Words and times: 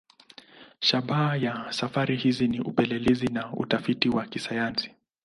Shabaha 0.79 1.37
ya 1.37 1.71
safari 1.71 2.15
hizi 2.17 2.47
ni 2.47 2.59
upelelezi 2.59 3.27
na 3.27 3.53
utafiti 3.53 4.09
wa 4.09 4.25
kisayansi. 4.25 4.91